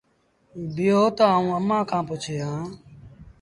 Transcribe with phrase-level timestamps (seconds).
[0.75, 2.61] بيٚهو تا آئوٚݩ اَمآݩ کآݩ پُڇي آن۔